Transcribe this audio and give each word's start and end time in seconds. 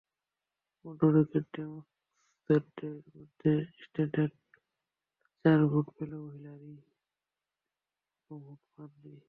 অন্যদিকে 0.85 1.39
ডেমোক্র্যাটদের 1.53 2.95
মধ্যে 3.09 3.51
স্যান্ডার্স 3.81 4.35
চার 5.45 5.59
ভোট 5.71 5.87
পেলেও 5.97 6.23
হিলারি 6.33 6.73
কোনো 8.21 8.39
ভোট 8.45 8.61
পাননি। 8.73 9.13